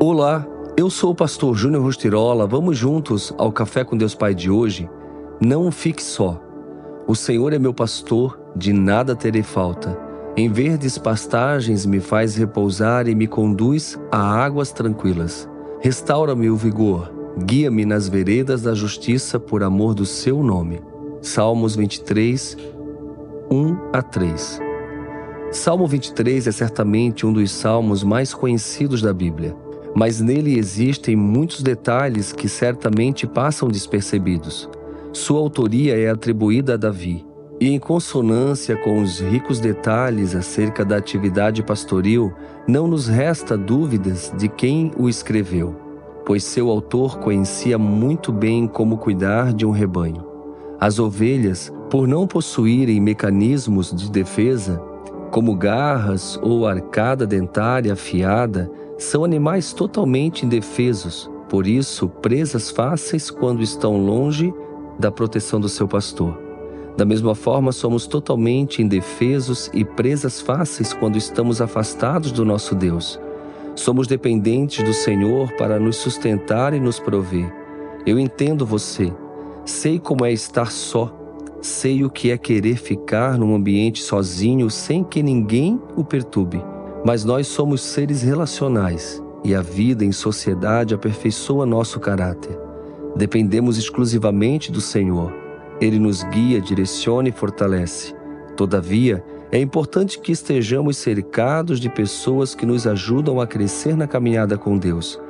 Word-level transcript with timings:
Olá, 0.00 0.44
eu 0.76 0.90
sou 0.90 1.12
o 1.12 1.14
pastor 1.14 1.54
Júnior 1.54 1.84
Rostirola. 1.84 2.46
Vamos 2.46 2.76
juntos 2.76 3.32
ao 3.38 3.52
Café 3.52 3.84
com 3.84 3.96
Deus 3.96 4.14
Pai 4.14 4.34
de 4.34 4.50
hoje? 4.50 4.90
Não 5.40 5.70
fique 5.70 6.02
só. 6.02 6.40
O 7.06 7.14
Senhor 7.14 7.52
é 7.52 7.58
meu 7.58 7.72
pastor, 7.72 8.40
de 8.56 8.72
nada 8.72 9.14
terei 9.14 9.44
falta. 9.44 9.96
Em 10.36 10.50
verdes 10.50 10.98
pastagens 10.98 11.86
me 11.86 12.00
faz 12.00 12.34
repousar 12.34 13.06
e 13.06 13.14
me 13.14 13.28
conduz 13.28 13.98
a 14.10 14.18
águas 14.18 14.72
tranquilas. 14.72 15.48
Restaura-me 15.80 16.50
o 16.50 16.56
vigor, 16.56 17.12
guia-me 17.44 17.84
nas 17.84 18.08
veredas 18.08 18.62
da 18.62 18.74
justiça 18.74 19.38
por 19.38 19.62
amor 19.62 19.94
do 19.94 20.06
seu 20.06 20.42
nome. 20.42 20.80
Salmos 21.20 21.76
23, 21.76 22.56
1 23.50 23.76
a 23.92 24.02
3. 24.02 24.60
Salmo 25.52 25.86
23 25.86 26.46
é 26.48 26.52
certamente 26.52 27.24
um 27.24 27.32
dos 27.32 27.52
salmos 27.52 28.02
mais 28.02 28.34
conhecidos 28.34 29.00
da 29.00 29.12
Bíblia 29.12 29.54
mas 29.94 30.20
nele 30.20 30.58
existem 30.58 31.14
muitos 31.14 31.62
detalhes 31.62 32.32
que 32.32 32.48
certamente 32.48 33.26
passam 33.26 33.68
despercebidos. 33.68 34.68
Sua 35.12 35.38
autoria 35.38 35.98
é 35.98 36.08
atribuída 36.08 36.74
a 36.74 36.76
Davi, 36.76 37.24
e 37.60 37.68
em 37.68 37.78
consonância 37.78 38.76
com 38.76 39.02
os 39.02 39.20
ricos 39.20 39.60
detalhes 39.60 40.34
acerca 40.34 40.84
da 40.84 40.96
atividade 40.96 41.62
pastoril, 41.62 42.32
não 42.66 42.88
nos 42.88 43.06
resta 43.06 43.56
dúvidas 43.56 44.32
de 44.36 44.48
quem 44.48 44.90
o 44.98 45.08
escreveu, 45.08 45.76
pois 46.24 46.42
seu 46.42 46.70
autor 46.70 47.18
conhecia 47.18 47.78
muito 47.78 48.32
bem 48.32 48.66
como 48.66 48.98
cuidar 48.98 49.52
de 49.52 49.66
um 49.66 49.70
rebanho. 49.70 50.26
As 50.80 50.98
ovelhas, 50.98 51.72
por 51.88 52.08
não 52.08 52.26
possuírem 52.26 53.00
mecanismos 53.00 53.92
de 53.92 54.10
defesa, 54.10 54.82
como 55.30 55.54
garras 55.54 56.38
ou 56.42 56.66
arcada 56.66 57.26
dentária 57.26 57.92
afiada, 57.92 58.68
são 58.98 59.24
animais 59.24 59.72
totalmente 59.72 60.44
indefesos, 60.44 61.30
por 61.48 61.66
isso 61.66 62.08
presas 62.08 62.70
fáceis 62.70 63.30
quando 63.30 63.62
estão 63.62 63.96
longe 63.96 64.52
da 64.98 65.10
proteção 65.10 65.60
do 65.60 65.68
seu 65.68 65.88
pastor. 65.88 66.38
Da 66.96 67.04
mesma 67.04 67.34
forma, 67.34 67.72
somos 67.72 68.06
totalmente 68.06 68.82
indefesos 68.82 69.70
e 69.72 69.84
presas 69.84 70.40
fáceis 70.40 70.92
quando 70.92 71.16
estamos 71.16 71.60
afastados 71.60 72.30
do 72.30 72.44
nosso 72.44 72.74
Deus. 72.74 73.18
Somos 73.74 74.06
dependentes 74.06 74.84
do 74.84 74.92
Senhor 74.92 75.50
para 75.56 75.78
nos 75.80 75.96
sustentar 75.96 76.74
e 76.74 76.80
nos 76.80 77.00
prover. 77.00 77.50
Eu 78.04 78.18
entendo 78.18 78.66
você. 78.66 79.12
Sei 79.64 79.98
como 79.98 80.26
é 80.26 80.32
estar 80.32 80.70
só. 80.70 81.10
Sei 81.62 82.04
o 82.04 82.10
que 82.10 82.30
é 82.30 82.36
querer 82.36 82.76
ficar 82.76 83.38
num 83.38 83.54
ambiente 83.54 84.02
sozinho 84.02 84.68
sem 84.68 85.02
que 85.02 85.22
ninguém 85.22 85.80
o 85.96 86.04
perturbe. 86.04 86.71
Mas 87.04 87.24
nós 87.24 87.48
somos 87.48 87.80
seres 87.80 88.22
relacionais 88.22 89.22
e 89.44 89.54
a 89.54 89.60
vida 89.60 90.04
em 90.04 90.12
sociedade 90.12 90.94
aperfeiçoa 90.94 91.66
nosso 91.66 91.98
caráter. 91.98 92.56
Dependemos 93.16 93.76
exclusivamente 93.76 94.70
do 94.70 94.80
Senhor. 94.80 95.32
Ele 95.80 95.98
nos 95.98 96.22
guia, 96.24 96.60
direciona 96.60 97.28
e 97.28 97.32
fortalece. 97.32 98.14
Todavia, 98.56 99.24
é 99.50 99.58
importante 99.58 100.18
que 100.18 100.32
estejamos 100.32 100.96
cercados 100.96 101.80
de 101.80 101.90
pessoas 101.90 102.54
que 102.54 102.64
nos 102.64 102.86
ajudam 102.86 103.40
a 103.40 103.46
crescer 103.46 103.96
na 103.96 104.06
caminhada 104.06 104.56
com 104.56 104.78
Deus. 104.78 105.20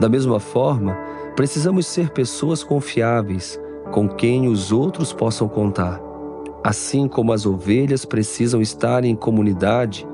Da 0.00 0.08
mesma 0.08 0.40
forma, 0.40 0.98
precisamos 1.36 1.86
ser 1.86 2.10
pessoas 2.10 2.64
confiáveis, 2.64 3.58
com 3.92 4.08
quem 4.08 4.48
os 4.48 4.72
outros 4.72 5.12
possam 5.12 5.48
contar. 5.48 6.00
Assim 6.62 7.08
como 7.08 7.32
as 7.32 7.46
ovelhas 7.46 8.04
precisam 8.04 8.60
estar 8.60 9.04
em 9.04 9.14
comunidade, 9.14 10.06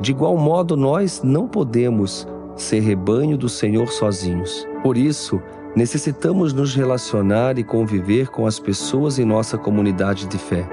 de 0.00 0.10
igual 0.10 0.36
modo, 0.36 0.76
nós 0.76 1.22
não 1.22 1.46
podemos 1.46 2.26
ser 2.56 2.80
rebanho 2.80 3.36
do 3.36 3.48
Senhor 3.48 3.88
sozinhos. 3.88 4.66
Por 4.82 4.96
isso, 4.96 5.40
necessitamos 5.74 6.52
nos 6.52 6.74
relacionar 6.74 7.58
e 7.58 7.64
conviver 7.64 8.28
com 8.28 8.46
as 8.46 8.58
pessoas 8.58 9.18
em 9.18 9.24
nossa 9.24 9.56
comunidade 9.56 10.26
de 10.26 10.38
fé, 10.38 10.68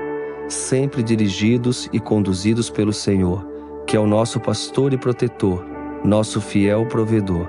sempre 0.47 1.03
dirigidos 1.03 1.89
e 1.93 1.99
conduzidos 1.99 2.69
pelo 2.69 2.93
Senhor, 2.93 3.45
que 3.87 3.95
é 3.95 3.99
o 3.99 4.07
nosso 4.07 4.39
pastor 4.39 4.93
e 4.93 4.97
protetor, 4.97 5.63
nosso 6.03 6.41
fiel 6.41 6.85
provedor. 6.85 7.47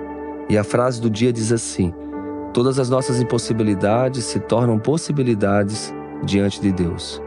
E 0.48 0.56
a 0.56 0.64
frase 0.64 1.00
do 1.00 1.10
dia 1.10 1.32
diz 1.32 1.52
assim: 1.52 1.92
Todas 2.52 2.78
as 2.78 2.90
nossas 2.90 3.20
impossibilidades 3.20 4.24
se 4.24 4.38
tornam 4.40 4.78
possibilidades 4.78 5.92
diante 6.24 6.60
de 6.60 6.70
Deus. 6.70 7.20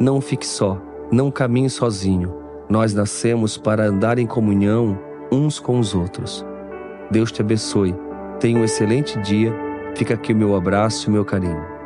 Não 0.00 0.20
fique 0.20 0.46
só, 0.46 0.80
não 1.12 1.30
caminhe 1.30 1.68
sozinho 1.68 2.39
nós 2.70 2.94
nascemos 2.94 3.58
para 3.58 3.86
andar 3.86 4.18
em 4.18 4.26
comunhão 4.26 4.96
uns 5.32 5.58
com 5.58 5.78
os 5.78 5.92
outros. 5.92 6.46
Deus 7.10 7.32
te 7.32 7.40
abençoe. 7.40 7.94
Tenha 8.38 8.60
um 8.60 8.64
excelente 8.64 9.20
dia. 9.20 9.52
Fica 9.96 10.14
aqui 10.14 10.32
o 10.32 10.36
meu 10.36 10.54
abraço 10.54 11.06
e 11.06 11.10
o 11.10 11.12
meu 11.12 11.24
carinho. 11.24 11.79